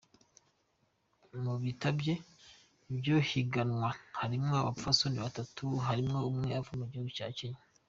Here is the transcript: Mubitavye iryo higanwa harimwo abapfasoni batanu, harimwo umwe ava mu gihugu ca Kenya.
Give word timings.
Mubitavye 1.43 2.13
iryo 2.91 3.15
higanwa 3.29 3.89
harimwo 4.19 4.53
abapfasoni 4.61 5.17
batanu, 5.25 5.67
harimwo 5.87 6.19
umwe 6.29 6.47
ava 6.59 6.71
mu 6.79 6.85
gihugu 6.91 7.11
ca 7.19 7.27
Kenya. 7.37 7.61